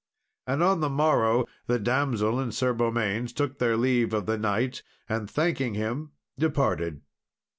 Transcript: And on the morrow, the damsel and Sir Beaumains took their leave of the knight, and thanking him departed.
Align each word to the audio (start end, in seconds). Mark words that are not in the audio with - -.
And 0.47 0.63
on 0.63 0.79
the 0.79 0.89
morrow, 0.89 1.45
the 1.67 1.77
damsel 1.77 2.39
and 2.39 2.51
Sir 2.55 2.73
Beaumains 2.73 3.33
took 3.33 3.59
their 3.59 3.77
leave 3.77 4.15
of 4.15 4.25
the 4.25 4.35
knight, 4.35 4.81
and 5.07 5.29
thanking 5.29 5.75
him 5.75 6.13
departed. 6.39 7.01